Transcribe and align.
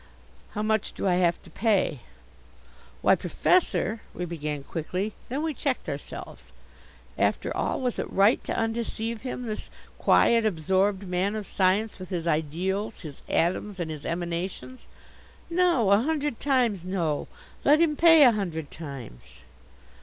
"How 0.53 0.63
much 0.63 0.93
do 0.93 1.07
I 1.07 1.13
have 1.17 1.39
to 1.43 1.51
pay?" 1.51 1.99
"Why, 3.03 3.13
Professor" 3.13 4.01
we 4.15 4.25
began 4.25 4.63
quickly. 4.63 5.13
Then 5.29 5.43
we 5.43 5.53
checked 5.53 5.87
ourselves. 5.87 6.51
After 7.19 7.55
all 7.55 7.79
was 7.81 7.99
it 7.99 8.11
right 8.11 8.43
to 8.45 8.57
undeceive 8.57 9.21
him, 9.21 9.43
this 9.45 9.69
quiet, 9.99 10.43
absorbed 10.43 11.07
man 11.07 11.35
of 11.35 11.45
science 11.45 11.99
with 11.99 12.09
his 12.09 12.25
ideals, 12.25 13.01
his 13.01 13.21
atoms 13.29 13.79
and 13.79 13.91
his 13.91 14.03
emanations. 14.03 14.87
No, 15.51 15.91
a 15.91 15.99
hundred 16.01 16.39
times 16.39 16.83
no. 16.83 17.27
Let 17.63 17.79
him 17.79 17.95
pay 17.95 18.23
a 18.23 18.31
hundred 18.31 18.71
times. 18.71 19.21